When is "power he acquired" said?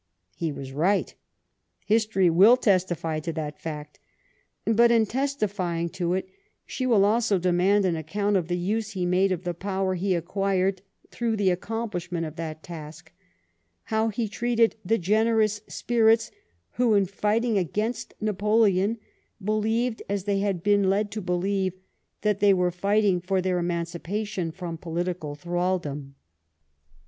9.53-10.81